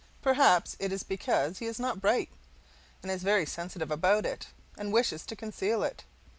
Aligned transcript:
Perhaps 0.23 0.75
it 0.79 0.91
is 0.91 1.03
because 1.03 1.59
he 1.59 1.67
is 1.67 1.77
not 1.79 2.01
bright, 2.01 2.29
and 3.03 3.11
is 3.11 3.21
sensitive 3.51 3.91
about 3.91 4.25
it 4.25 4.47
and 4.75 4.91
wishes 4.91 5.27
to 5.27 5.35
conceal 5.35 5.83
it. 5.83 6.05